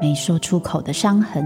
[0.00, 1.44] 没说出口的伤痕。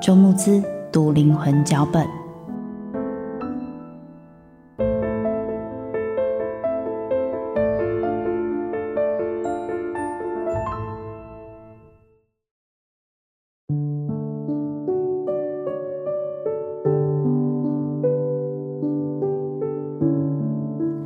[0.00, 2.06] 周慕姿读灵魂脚本。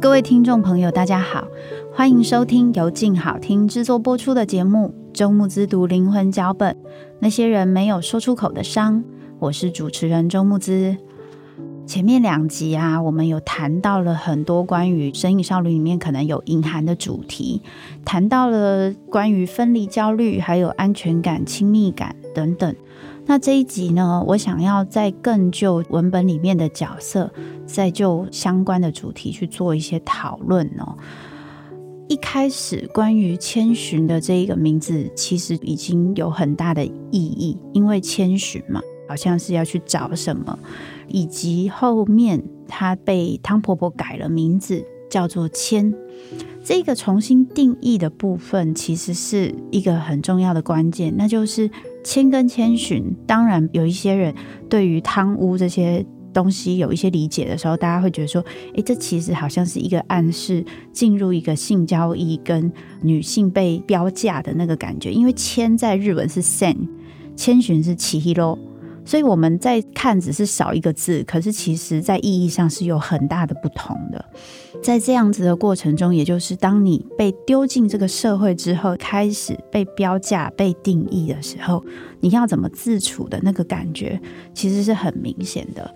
[0.01, 1.45] 各位听众朋友，大家好，
[1.93, 6.75] 欢迎收听由静好听制作播出的节目《周慕姿读灵魂脚本》，
[7.21, 9.05] 那些人没有说出口的伤。
[9.39, 10.97] 我是主持人周慕姿。
[11.87, 17.63] 前面两集啊，我们有谈到了很多关于《神隐少女》里面可能有隐含的主题，
[18.05, 22.75] 谈到了关于分离焦虑，还有安全感、亲密感等等。
[23.27, 27.33] 那这一集呢，我想要再更就文本里面的角色，
[27.65, 30.97] 再就相关的主题去做一些讨论哦。
[32.09, 40.59] 一开始关于千寻的这一个名字，其实已经有很大的意义，因为千寻嘛，好像是要去找什么，
[41.09, 45.95] 以及后面他被汤婆婆改了名字，叫做千。
[46.63, 51.71] 这个重新定义的部分，其实是一个很重要的关键，那就是。
[52.07, 54.35] 千跟千寻，当然有一些人
[54.69, 60.63] 对于汤屋这些东西有一些理解的时候，大家会觉得说，诶，这其实好像是一个暗示，
[60.93, 65.11] 进入一个性交易跟女性被标价的那个感觉。
[65.13, 66.77] 因为千在日文是 sen，
[67.35, 68.35] 千寻是千寻。
[69.07, 74.25] 所以我们在看只是少一个字，可是其实在意义上是有很大的不同的。
[74.83, 81.85] 在这样子的过程中，也就是当你被丢进这个社会之后，开始被标价、被定义的时候，
[82.21, 84.19] 你要怎么自处的那个感觉，
[84.55, 85.95] 其实是很明显的。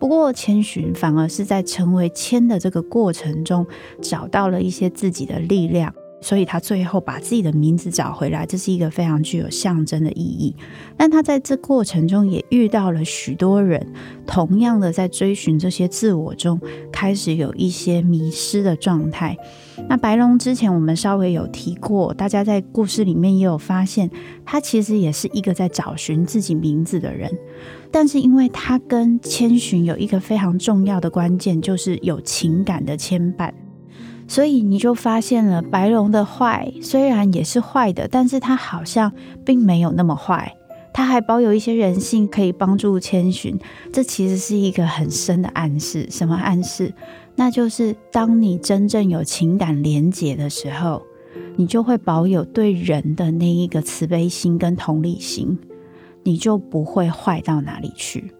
[0.00, 3.64] 不过千寻反而是在成为千的这个过程中，
[4.00, 5.94] 找到了一些自己的力量。
[6.22, 10.54] 所以他最后把自己的名字找回来，这是一个非常具有象征的意义。
[10.94, 13.86] 但他在这过程中也遇到了许多人，
[14.26, 16.60] 同样的在追寻这些自我中，
[16.92, 19.34] 开始有一些迷失的状态。
[19.88, 24.10] 那白龙之前我们稍微有提过，大家在故事里面也有发现，
[24.44, 27.32] 他其实也是一个在找寻自己名字的人。
[27.90, 33.50] 但是因为他跟千寻有一个非常重要的关键，就是有情感的牵绊。
[34.28, 39.12] 所以你就发现了白龙的坏，虽然也是坏的，但是他好像
[39.44, 40.54] 并没有那么坏，
[40.94, 43.58] 他还保有一些人性，可以帮助千寻。
[43.92, 46.06] 这其实是一个很深的暗示。
[46.10, 46.94] 什么暗示？
[47.34, 51.02] 那就是当你真正有情感连结的时候，
[51.56, 55.58] 你就会保有对人的那一个慈悲心跟同理心，
[56.24, 58.32] 你就不会坏到哪里去。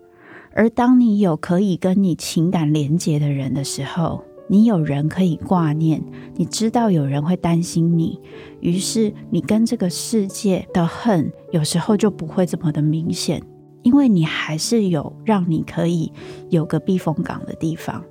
[0.53, 6.03] 而当你有可以跟你情感连接的人的时候，你有人可以挂念，
[6.35, 8.21] 你知道有人会担心你，
[8.61, 13.41] 于是你跟这个世界的恨有时候就不会这么的明显，
[13.83, 16.13] 因为你还是有让你可以
[16.49, 18.05] 有个避风港的地方。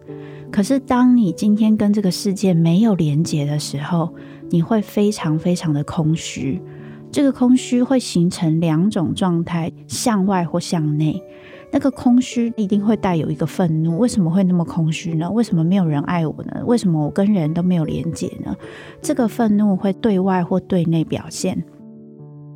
[0.49, 4.15] 可是当你今天跟这个世界没有连接的时候，
[4.49, 6.61] 你会非常非常的空虚。
[7.11, 11.21] 这个空虚会形成两种状态：向外或向内。
[11.71, 15.29] 那个空虚一定会带有一个愤怒，为什么会那么空虚呢？
[15.29, 16.63] 为什么没有人爱我呢？
[16.65, 18.55] 为什么我跟人都没有连结呢？
[19.01, 21.63] 这个愤怒会对外或对内表现。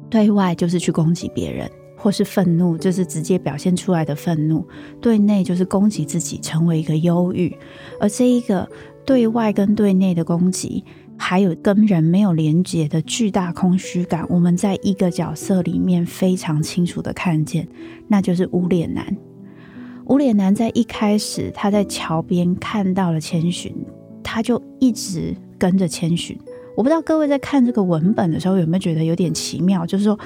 [0.10, 4.66] 对外就是去攻击别人，或是愤怒，就是直接表现出来的愤怒；
[5.00, 7.56] 对内就是攻击自己，成为一个忧郁。
[8.00, 8.68] 而这一个
[9.06, 10.84] 对外跟对内的攻击，
[11.26, 17.66] 还有跟人没有连接的巨大空虚感，我们在一个角色里面非常清楚的看见，
[18.10, 19.16] 那就是无脸男。
[20.06, 23.74] 无脸男在一开始，他在桥边看到了千寻，
[24.22, 26.38] 他就一直跟着千寻。
[26.76, 30.20] 我不知道各位在看这个文本的时候有没有觉得有点奇妙，就是说，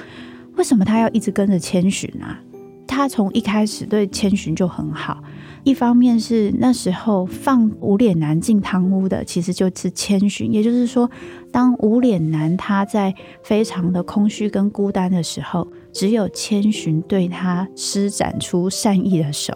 [0.56, 2.42] 为什么他要一直跟着千寻啊？
[2.88, 5.22] 他从一开始对千寻就很好。
[5.68, 10.50] 一方面是那时候放无脸男进汤屋的，其实就是千寻。
[10.50, 11.10] 也就是说，
[11.52, 19.52] 当无脸男他在非常的空虚跟孤单的时候，只有千寻对他施展出善意的手。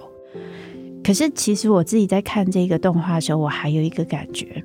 [1.03, 4.63] 可是，其实我自己在看这个动画的时候，我还有一个感觉，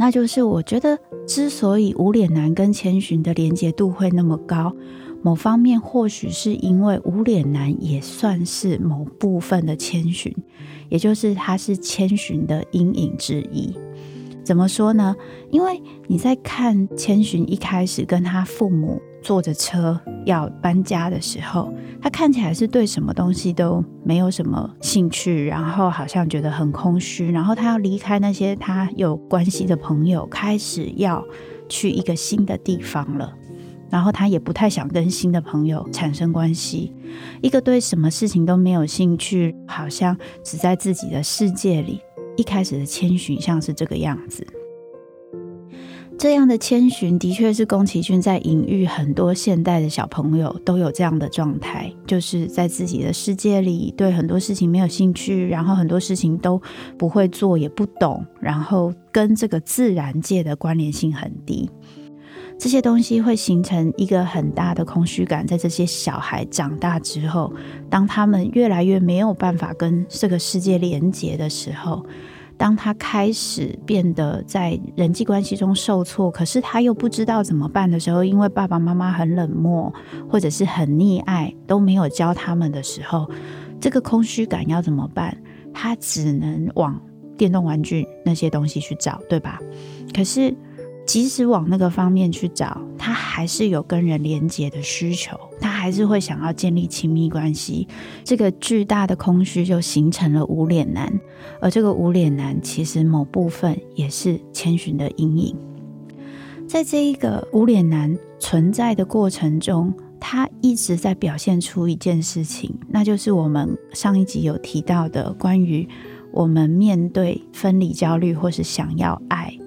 [0.00, 4.74] 那就是我觉得，之所以无脸男跟千寻的连接度会那么高。
[5.22, 10.34] 某方面或许是因为无脸男也算是某部分的千寻，
[10.88, 13.74] 也就是他是千寻的阴影之一。
[14.44, 15.14] 怎么说呢？
[15.50, 21.70] 因为你在看千寻一开始跟他父母坐着车要搬家的时候，
[22.00, 31.22] 他看起来是对什么东西都没有什么兴趣，然后好像觉得很空虚，然后他要离开那些他有关系的朋友，开始要
[31.68, 33.34] 去一个新的地方了。
[33.90, 36.92] 然后他也不太想跟新的朋友产生关系，
[37.40, 42.00] 一个对什么事情都没有兴趣，好像只在自己的世界里。
[42.36, 44.46] 一开始的千寻像是这个样子，
[46.16, 56.62] 这样的千寻的确是宫崎骏在隐喻很多现代的小朋友都有这样的状态，就是在自己的世界里对很多事情没有兴趣，然后很多事情都
[56.96, 61.68] 不会做也不懂，然后跟这个自然界的关联性很低。
[62.58, 67.52] 这些东西会形成一个很大的空虚感，在这些小孩长大之后，
[67.88, 72.04] 当他们越来越没有办法跟这个世界连接的时候，
[72.56, 79.94] 当他开始变得在人际关系中受挫，可是他又不知道怎么办的时候，因为爸爸妈妈很冷漠
[80.28, 83.30] 或者是很溺爱，都没有教他们的时候，
[83.80, 85.36] 这个空虚感要怎么办？
[85.72, 87.00] 他只能往
[87.36, 89.60] 电动玩具那些东西去找，对吧？
[90.12, 90.52] 可是。
[91.08, 97.88] 即使往那个方面去找，他还是有跟人连接的需求，他还是会想要建立亲密关系。
[98.22, 101.10] 这个巨大的空虚就形成了无脸男，
[101.62, 105.56] 而这个无脸男其实某部分也是千寻的阴影。
[106.66, 109.90] 在这一个无脸男存在的过程中，
[110.20, 115.88] 他一直在表现出一件事情，那就是我们上一集有提到的关于
[116.30, 119.58] 我们面对分离焦虑或是想要爱。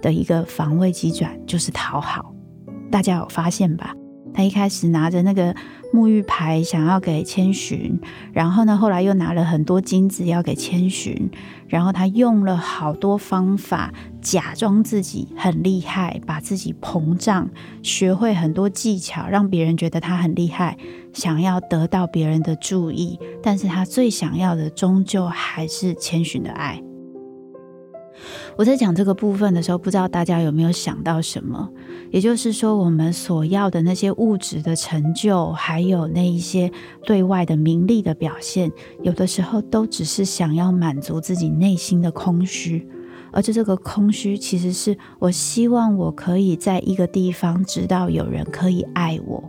[0.00, 2.34] 的一个防卫机转就是讨好，
[2.90, 3.94] 大家有发现吧？
[4.32, 5.52] 他一开始拿着那个
[5.92, 8.00] 沐浴牌想要给千寻，
[8.32, 11.28] 然后呢，后来又拿了很多金子要给千寻，
[11.66, 13.92] 然后他用了好多方法
[14.22, 17.50] 假装自己很厉害，把自己膨胀，
[17.82, 20.78] 学会很多技巧，让别人觉得他很厉害，
[21.12, 26.80] 想要得到别人的注意，但是他最想要的终究还是千寻的爱。
[28.56, 31.70] 我在讲这个部分的时候，不知道大家有没有想到什么？
[32.10, 36.70] 也就是说，我们所要的那些物质的成就，还有那一些
[37.04, 38.70] 对外的名利的表现，
[39.02, 42.86] 有的时候都只是想要满足自己内心的空虚。
[43.32, 49.42] 而且这个空虚，其实是我希望我可以在一个地方知道有人可以爱我。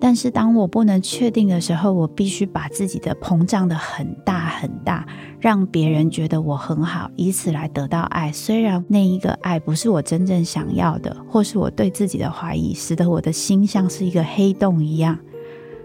[0.00, 5.06] 但是当我不能确定的时候，我必须把自己的膨胀的很大很大，
[5.38, 8.32] 让别人觉得我很好，以此来得到爱。
[8.32, 15.18] 虽然那一个爱不是我真正想要的，或是我对自己的怀疑，使得我的心像是一个黑洞一样。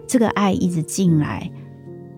[0.06, 1.50] 这个爱一直进来，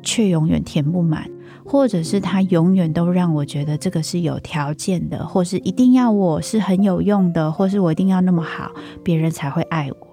[0.02, 1.28] 却永远填不满，
[1.64, 8.70] 或者是它永远都让我觉得这个是有条件的，或是一定要我是很有用的，或是我一定要那么好，
[9.02, 10.07] 别人才会爱我。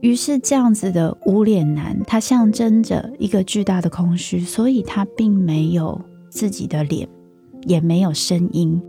[0.00, 7.06] 于是，这样子的无脸男，他象征着一个巨大的空虚，所以他并没有自己的脸，
[7.66, 8.80] 也没有声音，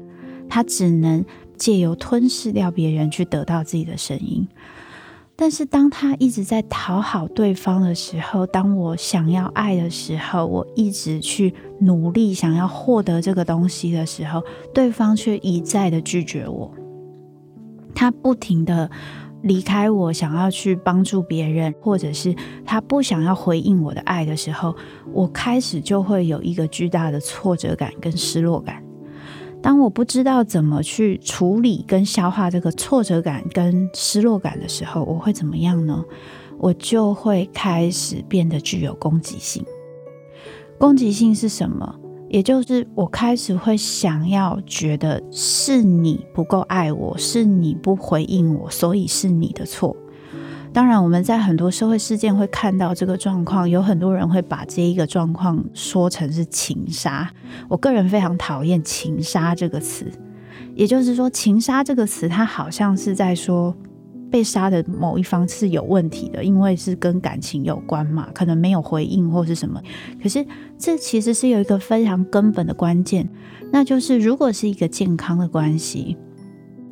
[0.48, 1.26] 他只能
[1.58, 4.48] 借由吞噬掉别人去得到自己的声音。
[5.36, 14.42] 但是，当他一直在讨好对方的时候，当我想要爱的时候，我一直去努力想要获得这个东西的时候，
[14.74, 16.72] 对方却一再的拒绝我，
[17.94, 18.90] 他不停的。
[19.44, 24.76] 离开我，想要去帮助别人，或者是他不想要回应我的爱的时候，
[25.14, 28.84] 我开始就会有一个巨大的挫折感跟失落感。
[29.62, 36.04] 当我不知道怎么去处理跟消化这个挫折感跟失落感的时候，我会怎么样呢？
[36.58, 39.64] 我就会开始变得具有攻击性。
[40.78, 41.96] 攻击性是什么？
[42.32, 49.94] 也就是我开始会想要觉得是你不够爱我，是你不回应我，所以是你的错。
[50.72, 57.30] 当然，我们在很多社会事件会看到这个状况，有很多人会把这一个状况说成是情杀。
[57.68, 60.10] 我个人非常讨厌“情杀”这个词，
[60.74, 63.76] 也就是说，“情杀”这个词，它好像是在说
[64.32, 69.82] 被杀的某一方是有问题的，因为是跟感情有关嘛，可能没有回应或是什么。
[70.24, 70.46] 可是，
[70.78, 73.30] 这其实是有一个非常根本的关键，
[73.72, 76.18] 那就是如果是一个健康的关系，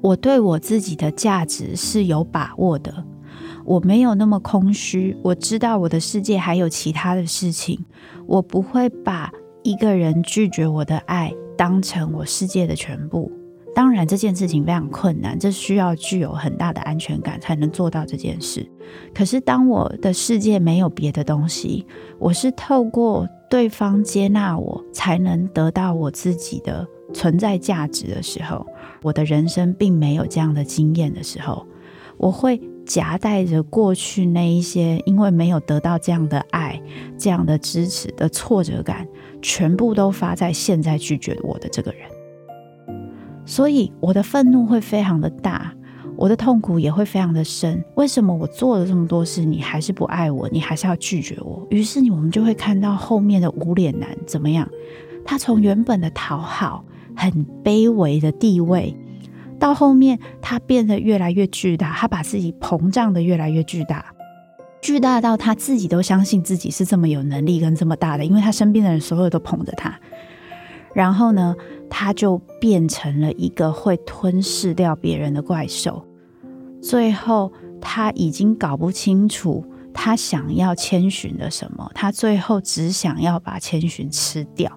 [0.02, 3.06] 我对我自己的价值是有把握的。
[3.66, 7.80] 我没有那么空虚，我知道我的世界还有其他的事情，
[8.26, 9.32] 我不会把
[9.64, 13.32] 一个人拒绝我的爱当成我世界的全部。
[13.80, 18.70] 当然，这件事情非常困难，这需要具有很大的安全感才能做到这件事。
[19.16, 21.88] 可是，当我的世界没有别的东西，
[22.20, 28.68] 我是透过对方接纳我，才能得到我自己的存在价值的时候，
[29.02, 31.66] 我的人生并没有这样的经验的时候，
[32.18, 32.62] 我会。
[32.86, 36.82] 夹带着过去那一些，因为没有得到这样的爱、
[37.20, 39.08] 这样的支持的挫折感，
[39.44, 42.19] 全部都发在现在拒绝我的这个人。
[43.50, 45.74] 所以我的愤怒会非常的大，
[46.16, 47.84] 我的痛苦也会非常的深。
[47.96, 51.66] 为什么我做了这么多事，你还是不爱我，你还是要拒绝我？
[51.72, 54.70] 于是我们就会看到后面的无脸男怎么样？
[55.26, 58.96] 他从原本的讨好、很卑微的地位。
[59.58, 64.14] 到后面，他变得越来越巨大，他把自己膨胀得越来越巨大，
[64.80, 70.00] 巨大到他自己都相信自己是这么有能力跟这么大的，因为他身边的人所有都捧着他。
[70.94, 71.56] 然后呢，
[71.90, 76.06] 他就变成了一个会吞噬掉别人的怪兽。
[76.82, 84.72] 最后，他已经搞不清楚他想要千寻的什么，他最后只想要把千寻吃掉。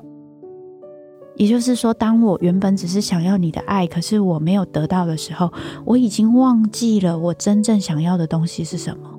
[1.37, 5.51] 也就是说，当我原本只是想要你的爱，可是我没有得到的时候，
[5.85, 9.12] 我已经忘记了我真正想要的东西是什么。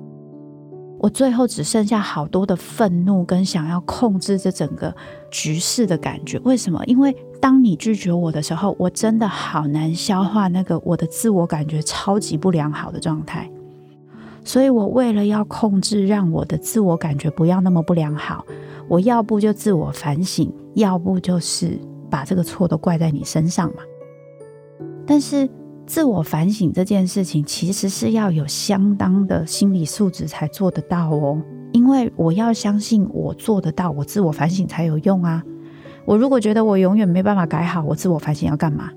[1.04, 4.96] 我最后只剩下好多的愤怒跟想要控制这整个
[5.30, 6.38] 局势的感觉。
[6.44, 6.82] 为什么？
[6.86, 13.50] 因为当你拒绝我的时候，我真的好难消化那个我的自我感觉超级不良好的状态。
[14.44, 18.42] 所以我为了要控制，让我的自我感觉不要那么不良好，
[18.88, 21.78] 我要不就自我反省，要不就是。
[22.10, 23.82] 把这个错都怪在你身上嘛。
[25.04, 25.50] 但是
[25.86, 31.40] 自我反省这件事情，其实是要有相当的心理素质才做得到哦。
[31.72, 35.42] 因为我要相信我做得到，我自我反省才有用啊。
[36.06, 38.90] 我如果觉得我永远没办法改好，我自我反省要干嘛？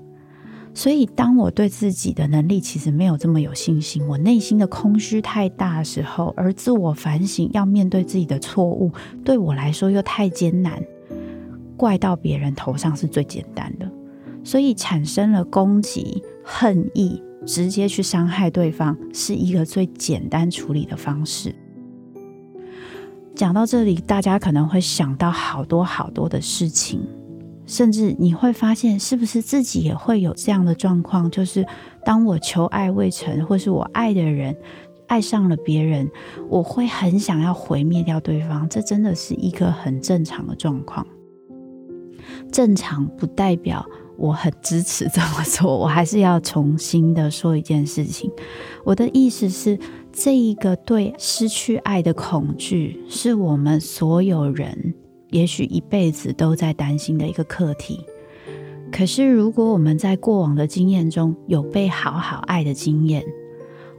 [0.74, 8.92] 所以当我对自己的能力其实没有这么有信心，我内心的空虚太大的时候，而自我反省要面对自己的错误，
[9.24, 10.80] 对我来说又太艰难。
[11.76, 13.90] 怪到别人头上是最简单的，
[14.44, 21.54] 所以产生了攻击、恨意，直接去伤害对方，是一个最简单处理的方式。
[23.34, 27.06] 讲到这里，大家可能会想到好多好多的事情，
[27.66, 31.30] 甚至你会发现，是不是自己也会有这样的状况？
[31.30, 31.66] 就是
[32.02, 34.56] 当我求爱未成，或是我爱的人
[35.06, 36.10] 爱上了别人，
[36.48, 38.66] 我会很想要毁灭掉对方。
[38.70, 41.06] 这真的是一个很正常的状况。
[42.50, 43.86] 正常不代表
[44.18, 48.30] 我很支持这么做， 我还是要重新的说一件事情。
[48.84, 49.78] 我的意思是，
[50.12, 54.94] 这一个对失去爱的恐惧，是我们所有人
[55.30, 58.04] 也许一辈子都在担心的一个课题。
[58.90, 63.24] 可是，如果我们在过往的经验中有被好好爱的经验，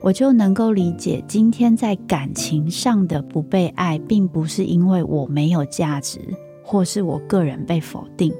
[0.02, 6.20] 我就能够理解，今天在感情上的不被爱，并不是因为我没有价值。
[6.62, 8.32] 或是我个人被否定，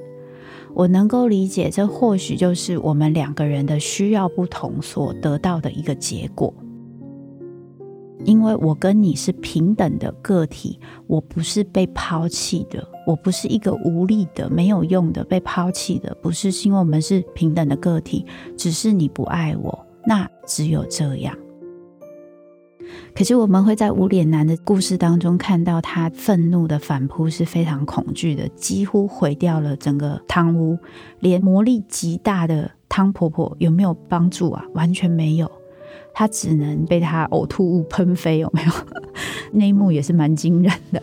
[0.74, 6.52] 我能够理解，这或许就是我们两个人的需要不同所得到的一个结果。
[8.24, 18.26] 因为我跟你是平等的个体，我不是被抛弃的，我不是一个无力的、没有用的被抛弃的，不是，因为我们是平等的个体，
[18.58, 21.34] 只是你不爱我，那只有这样。
[23.14, 30.78] 可是我们会在无脸男的故事当中看到，他愤怒的反扑是非常恐惧的，几乎毁掉了整个汤屋。
[31.18, 34.64] 连魔力极大的汤婆婆有没有帮助啊？
[34.74, 35.50] 完全没有，
[36.14, 38.72] 她只能被她呕吐物喷飞，有没有？
[39.52, 41.02] 那一幕也是蛮惊人的。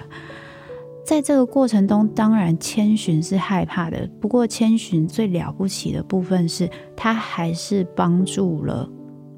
[1.06, 8.89] 在这个过程中，当然千寻是害怕的，不过千寻最了不起的部分是，他还是帮助了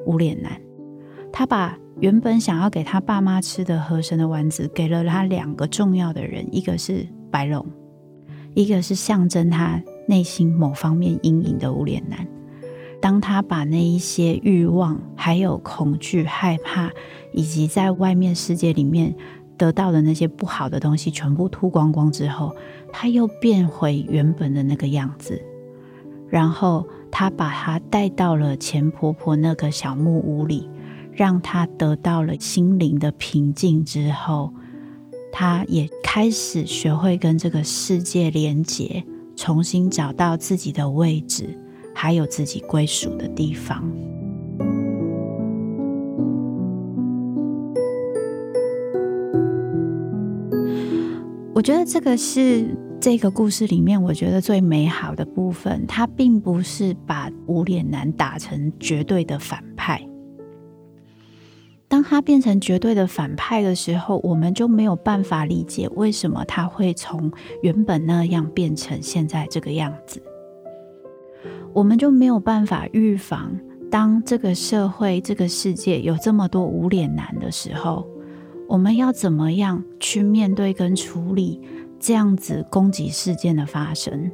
[0.05, 0.51] 无脸男，
[1.33, 1.77] 他把。
[1.99, 7.65] 原本想要给他爸妈吃的河神的丸子，给了他两个重要的人，一个是白龙，
[8.53, 12.25] 一个是象征他内心某方面阴影的无脸男。
[13.01, 16.89] 当他把那一些欲望、还有恐惧、害怕，
[17.33, 19.13] 以及在外面世界里面
[19.57, 22.55] 得到的那些不好的东西全部吐光光之后，
[22.93, 25.41] 他又变回原本的那个样子。
[26.29, 30.69] 然后他把他带到了钱婆婆那个小木屋里，
[31.11, 34.53] 让他得到了心灵的平静之后，
[35.31, 39.03] 他也开始学会跟这个世界连结，
[39.35, 41.57] 重新找到自己的位置。
[41.91, 43.83] 还有自己归属的地方。
[51.53, 55.85] 我觉得这个是这个故事里面我觉得最美好的部分。
[55.85, 59.61] 他并不是把无脸男打成绝对的反。
[61.89, 67.31] 当他变成绝对的反派的时候，我们就没有办法理解为什么他会从
[67.63, 70.21] 原本那样变成现在这个样子。
[71.73, 78.07] 我们就没有办法预防，当这个社会、这个世界有这么多无脸男的时候，
[78.67, 81.59] 我们要怎么样去面对跟处理
[81.99, 84.29] 这样子攻击事件的发生？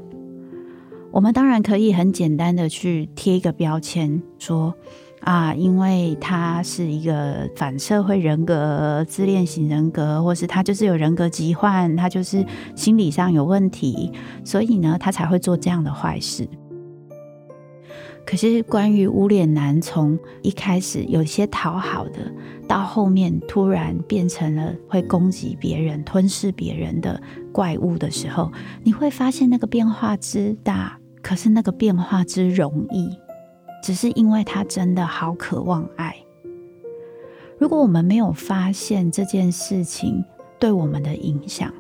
[1.10, 4.76] 我们当然可以很简单的去贴一个标签，说
[5.22, 12.46] 啊，因为他是一个反社会人格、自恋型人格，或是他就是有人格疾患，他就是
[12.76, 14.12] 心理上有问题，
[14.44, 16.48] 所以呢，他才会做这样的坏事。
[18.24, 22.32] 可是，关于无脸男从一开始有些讨好的，
[22.68, 28.52] 到后面突然变成了会攻击别人、吞噬别人的怪物的时候，
[28.84, 33.16] 你会发现那个变化之大，可是那个变化之容易，
[33.86, 36.16] 只是因为他真的好渴望爱。
[37.60, 40.26] 如果我们没有发现这件事情
[40.60, 41.72] 对我们的影响，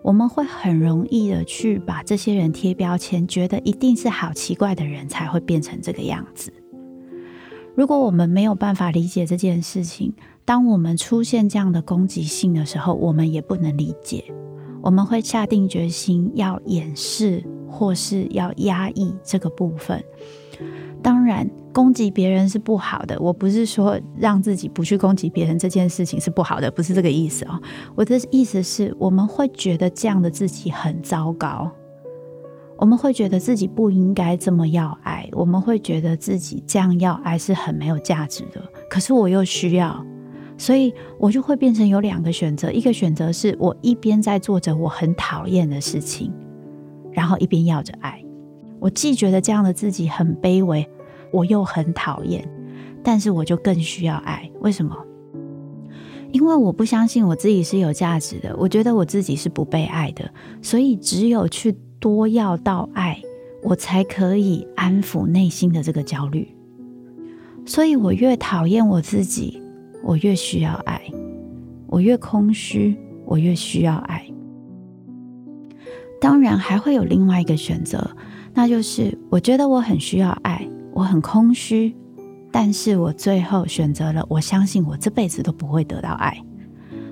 [0.00, 6.52] 我们会很容易的去把这些人贴标签，觉得一定是好奇怪的人才会变成这个样子。
[7.74, 14.22] 如果我们没有办法理解这件事情，当我们出现这样的攻击性的时候，我们也不能理解。
[14.82, 20.00] 我们会下定决心要掩饰或是要压抑这个部分。
[21.02, 23.18] 当然，攻击别人是不好的。
[23.20, 27.60] 我不是说让自己不去攻击别人这件事情是不好的，不是这个意思哦。
[27.94, 31.70] 我的意思是，我们会觉得这样的自己很糟糕，
[32.76, 38.62] 我们会觉得自己不应该这么要爱，我们会觉得自己这样要爱是很没有价值的。
[38.88, 40.04] 可是我又需要，
[40.56, 46.32] 所以我就会变成有两个选择：一个选择是我一边在做着我很讨厌的事情，
[47.12, 48.22] 然后一边要着爱。
[48.80, 50.88] 我既觉得这样的自己很卑微，
[51.30, 52.48] 我又很讨厌，
[53.02, 54.50] 但是我就更需要爱。
[54.60, 54.96] 为什么？
[56.32, 63.20] 因为我不相信我自己是有价值的，我觉得我自己是不被爱的，所以只有去多要到爱，
[63.62, 66.48] 我才可以安抚内心的这个焦虑。
[67.66, 69.60] 所以我越讨厌我自己，
[70.02, 71.00] 我越需要爱；
[71.86, 74.24] 我越空虚，我越需要爱。
[76.20, 78.10] 当然，还会有另外一个选择。
[78.52, 81.94] 那就是我觉得我很需要爱，我很空虚，
[82.52, 86.36] 但是我最后选择了，我相信我这辈子都不会得到爱，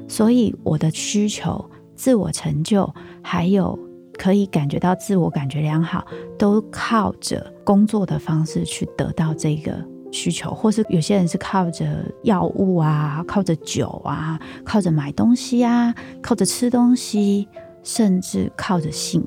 [0.09, 3.79] 所以我的需求、自我成就，还有
[4.19, 6.05] 可以感觉到自我感觉良好，
[6.37, 9.73] 都靠着工作的方式去得到这个
[10.11, 17.49] 需求，或是有些人是靠着药物啊，靠着酒啊，靠着买东西啊，靠着吃东西，
[17.85, 19.25] 甚至靠着性。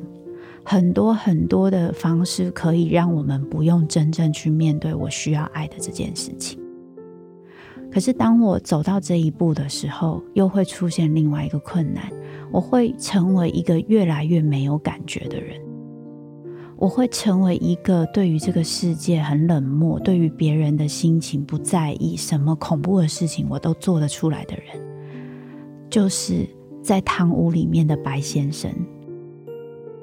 [0.64, 6.60] 很多很多的方式可以让我们不用真正去面对我需要爱的这件事情。
[7.92, 12.10] 可是当我走到这一步的时候，又会出现另外一个困难，
[12.52, 15.60] 我会成为一个越来越没有感觉的人。
[16.78, 24.66] 我会成为一个对于这个世界很冷漠，对于别人的心情不在意，什么恐怖的事情我都做得出来的人，
[25.90, 26.48] 就是
[26.82, 28.72] 在汤屋里面的白先生。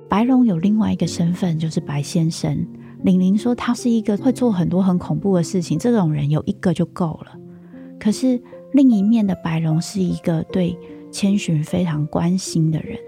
[0.09, 2.67] 白龙有另外一个身份，就是白先生。
[3.05, 7.37] 玲玲说他是一个会做很多很恐怖的事情，这种人有一个就够了。
[8.01, 8.41] 可是
[8.73, 10.77] 另一面的白龙是一个对
[11.13, 12.99] 千寻非常关心的人，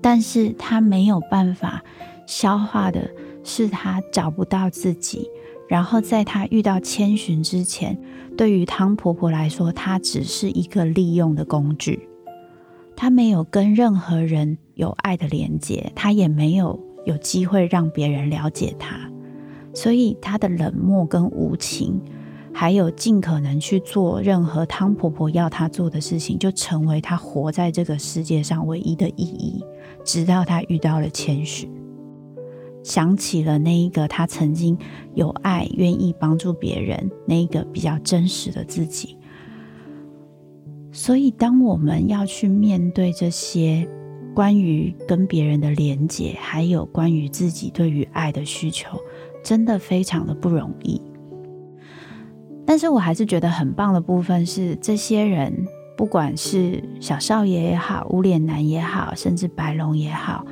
[0.00, 1.82] 但是他没有办法
[2.26, 3.10] 消化的
[3.42, 5.28] 是他找不到自己，
[5.68, 7.98] 然后在他遇到千寻之前，
[8.36, 12.08] 对于汤婆婆来说，他只是一个利用的工具。
[12.94, 19.10] 他没有跟任何人有爱的连接，他也没有有机会让别人了解他，
[19.74, 21.98] 所以他的冷漠跟无情，
[22.52, 29.64] 还有尽可能去做任何汤婆婆要他做的事情，就成为他活在这个世界上唯一的意义。
[30.04, 31.70] 直到他遇到了千寻，
[32.82, 34.76] 想起了那一个他曾经
[35.14, 39.16] 有爱、愿意帮助别人那一个比较真实的自己。
[40.92, 43.88] 所以，当我们要去面对这些
[44.36, 49.00] 关于跟别人的连接，还有关于自己对于爱的需求，
[49.42, 51.00] 真的非常的不容易。
[52.66, 60.44] 但是我还是觉得很棒的部分是，这些人不管是小少爷也好，无脸男也好，甚至白龙也好，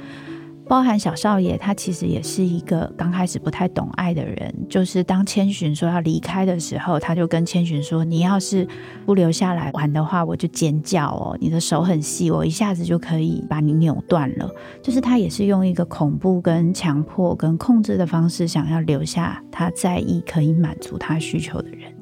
[0.67, 4.55] 包含小少爷，他其实也是一个刚开始不太懂爱的人。
[4.69, 8.67] 就是当千寻说要离开的时候，他就跟千寻说：“你要是
[9.05, 11.37] 不留下来玩的话，我就尖叫哦！
[11.39, 14.51] 你的手很细，我一下子就可以把你扭断了。”
[14.83, 21.93] 就是他也是用一个恐怖、跟强迫、跟控制的方式，想要留下他在意、可以满足他需求的人。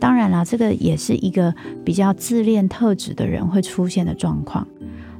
[0.00, 1.54] 当然啦，这个也是一个
[1.84, 4.66] 比较自恋特质的人会出现的状况。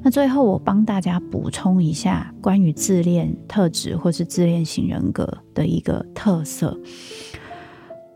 [0.05, 6.79] 那最后，我帮大家补充一下关于自恋特质或是自恋型人格的一个特色。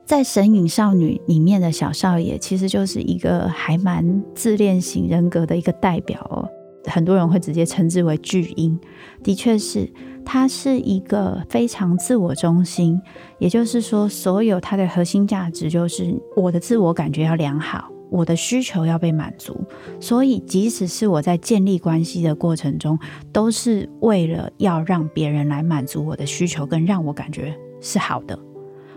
[0.05, 6.47] 在《神隐少女》里面的小少爷，其实就是一个还蛮自恋型人格的一个代表哦。
[6.85, 8.79] 很多人会直接称之为巨婴，
[9.23, 9.91] 的确是。
[10.31, 13.01] 他是一个非常自我中心，
[13.39, 19.61] 也就是说，所有他的核心价值就是我的自我感觉要良好，我的需求要被满足。
[20.01, 22.99] 所以，即使是我在建立关系的过程中，
[23.33, 28.39] 都是为了要让别人来满足我的需求，跟让我感觉是好的。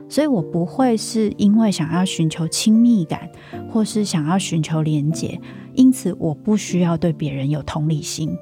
[0.10, 3.30] 所以我不会是因为想要寻求亲密感，
[3.70, 5.40] 或是想要寻求连结，
[5.74, 8.38] 因此我不需要对别人有同理心。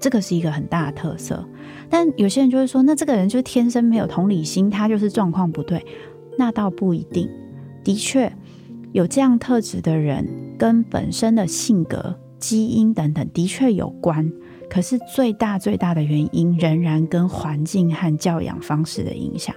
[0.00, 1.42] 这个是一个很大的特色，
[1.88, 5.84] 但有些人就会说，那这个人就天生没有同理心，他就是状况不对。
[6.36, 7.30] 那倒不一定，
[7.82, 8.30] 的确
[8.92, 10.26] 有这样特质的人，
[10.58, 14.32] 跟本身的性格、基因等等的确有关。
[14.68, 19.54] 可是最大最大的原因，仍然跟环境和教养方式的影响。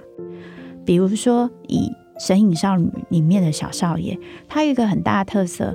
[0.84, 1.90] 比如说，以
[2.24, 5.74] 《神隐少女》里面的小少爷，他有一个很大的特色，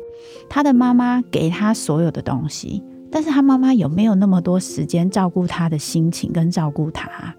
[0.49, 2.83] 他的妈妈给他所有的东西。
[3.11, 7.33] 但是他妈妈有没有那么多时间照顾他的心情跟照顾他？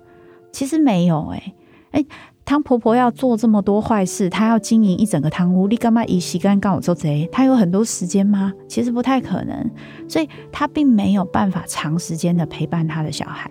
[0.53, 1.55] 其实没有哎、
[1.93, 2.07] 欸、哎，
[2.47, 7.29] 汤婆婆要做这么多坏事，她要经营一整个汤屋，你干嘛一洗干干我做贼？
[7.33, 8.53] 她有很多时间吗？
[8.69, 9.69] 其实不太可能，
[10.09, 13.51] 所以她并没有办法长时间的陪伴她的小孩。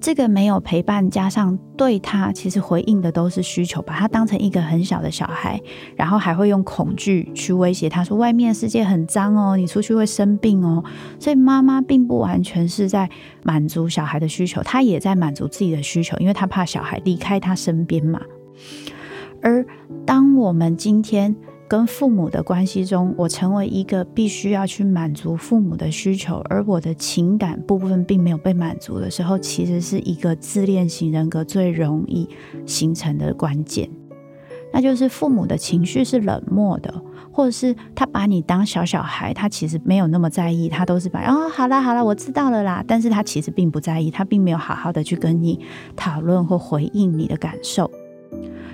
[0.00, 5.60] 这个没有陪伴，加上对他其实回应的都是需求，把他当成一个很小的小孩，
[5.94, 10.82] 然后还会用恐惧去威胁他说：“外面世界很脏哦，你出去会生病哦。”
[11.20, 13.08] 所以妈妈并不完全是在
[13.42, 18.20] 满足小孩的需求，她也在满足自己的需求，因为她怕小孩离开她身边嘛。
[19.42, 19.64] 而
[20.06, 21.36] 当我们今天，
[21.70, 32.28] 跟父母的关系中，我成为一个必须要去满足父母的需求，而我的情感部分并没有被满足的时候，其实是一个自恋型人格最容易
[32.66, 33.88] 形成的关键。
[34.72, 36.92] 那就是父母的情绪是冷漠的，
[37.30, 42.84] 或者是他把你当小小孩，他其实没有那么在意，他都是把哦，好啦好啦，我知道了啦。
[42.84, 45.60] 但是他其实并不在意，他并没有好好的去跟你
[45.94, 47.88] 讨论或回应你的感受。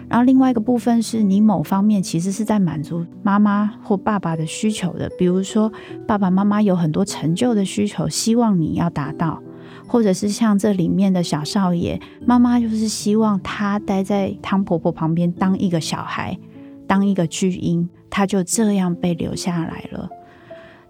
[0.08, 5.72] 然后另外一个部分是你某方面其实是在满足妈妈或爸爸的需求的，比如说
[6.06, 9.42] 爸爸妈妈有很多成就的需求，希望你要达到，
[9.86, 16.38] 或者是像这里面的小少爷，妈妈就是希望他待在汤婆婆旁边当一个小孩，
[16.86, 20.08] 当一个巨婴，他就这样被留下来了。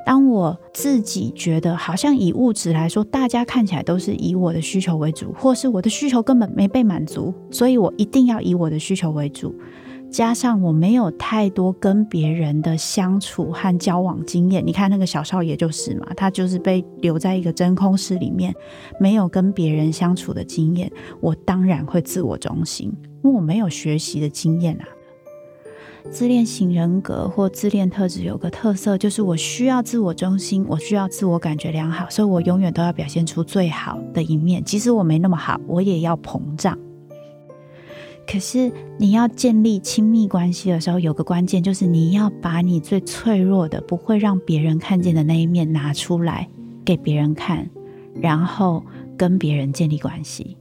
[0.06, 9.52] 当我自己觉得好像以物质来说，大家看起来都是以我的需求为主，或是我的需求根本没被满足，所以我一定要以我的需求为主。
[10.08, 18.54] 加上我没有太多跟别人的相处和交往经验，你看那个小少爷就是嘛，他就是被留在一个真空室里面，
[19.00, 20.88] 没有跟别人相处的经验，
[21.20, 24.86] 我当然会自我中心，因为我没有学习的经验啊。
[26.10, 34.64] 自恋型人格或自恋特质有个特色，就是我需要自我中心，我需要自我感觉良好，所以我永远都要表现出最好的一面。
[34.64, 36.78] 即使我没那么好，我也要膨胀。
[38.26, 46.48] 可是你要建立亲密关系的时候，有个关键就是你要把你最脆弱的、不会让别人看见的那一面拿出来
[46.84, 47.68] 给别人看，
[48.14, 48.82] 然后
[49.18, 50.56] 跟别人建立关系。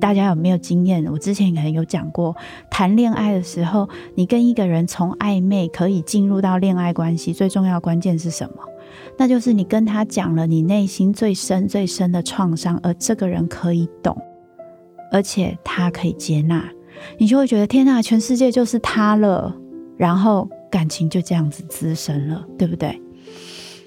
[0.00, 1.04] 大家有没有经验？
[1.06, 2.34] 我之前可能有讲过，
[2.70, 8.56] 谈恋爱的时候，你跟一个人从暧昧可以进入到恋爱关系，最重要关键是什么？
[9.18, 14.16] 那就是你跟他讲了你内心最深最深的创伤，而这个人可以懂，
[15.10, 16.64] 而且他可以接纳，
[17.18, 19.54] 你就会觉得天哪，全世界就是他了。
[19.98, 23.00] 然后感情就这样子滋生了，对不对？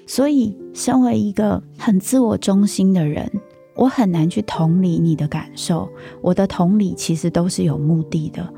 [0.06, 3.30] 所以，身为一个很自我中心的人，
[3.76, 5.88] 我很难去同理你的感受。
[6.20, 8.48] 我的同理其实都是有目的的。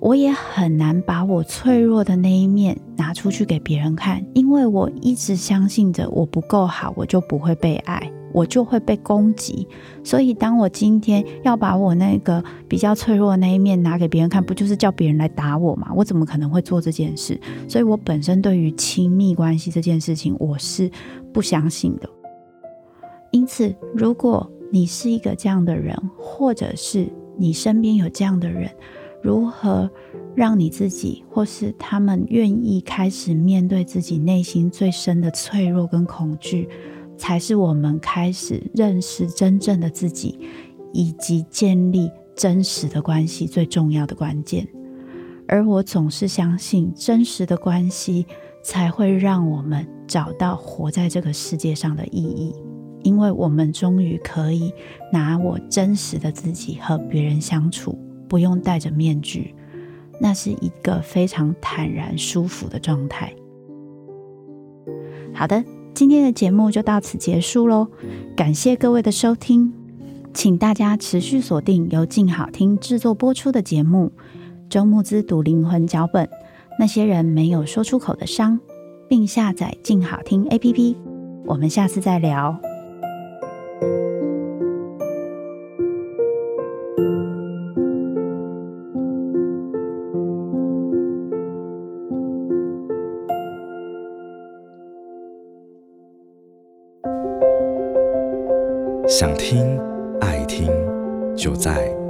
[0.00, 9.66] 我也很难把我脆弱的那一面拿出去给别人看，因为我一直相信着我不够好，我就不会被爱，我就会被攻击。
[10.04, 15.90] 所以，当我今天要把我那个比较脆弱的那一面拿给别人看，不就是叫别人来打我吗？
[15.92, 17.36] 我怎么可能会做这件事？
[17.66, 20.88] 所以我本身对于亲密关系这件事情，我是
[21.32, 22.08] 不相信的。
[23.30, 28.70] 因此，如果你是一个这样的人，或者是你身边有这样的人，
[29.22, 29.90] 如何
[30.34, 36.68] 让你自己，或是他们愿意开始面对自己内心最深的脆弱跟恐惧，
[37.16, 40.38] 才是我们开始认识真正的自己，
[40.92, 44.66] 以及建立真实的关系最重要的关键。
[45.48, 48.26] 而我总是相信，真实的关系
[48.62, 52.54] 才会让我们找到活在这个世界上的意义，
[53.02, 54.72] 因为我们终于可以
[55.12, 57.98] 拿我真实的自己和别人相处。
[58.28, 59.54] 不用戴着面具，
[60.20, 63.32] 那是一个非常坦然舒服的状态。
[65.32, 67.88] 好的，今天的节目就到此结束喽，
[68.36, 69.72] 感谢各位的收听，
[70.34, 74.12] 请大家持续锁定由静好听制作播出的节目
[74.68, 76.26] 《周牧之读灵魂脚本》，
[76.78, 78.60] 那些人没有说出口的伤，
[79.08, 80.96] 并下载静好听 APP。
[81.46, 82.67] 我们下次再聊。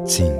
[0.08, 0.37] Sin